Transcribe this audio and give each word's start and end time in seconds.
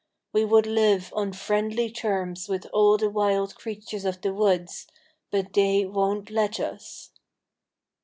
We 0.33 0.45
would 0.45 0.65
live 0.65 1.13
on 1.15 1.31
friendly 1.31 1.91
terms 1.91 2.49
with 2.49 2.65
all 2.73 2.97
the 2.97 3.07
wild 3.11 3.53
creatures 3.53 4.03
of 4.03 4.21
the 4.21 4.33
woods, 4.33 4.87
but 5.29 5.53
they 5.53 5.85
won't 5.85 6.31
let 6.31 6.59
us." 6.59 7.11